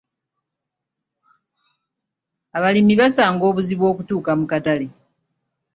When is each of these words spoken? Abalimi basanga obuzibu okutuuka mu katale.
Abalimi 2.57 2.93
basanga 3.01 3.43
obuzibu 3.49 3.83
okutuuka 3.91 4.31
mu 4.39 4.45
katale. 4.51 4.87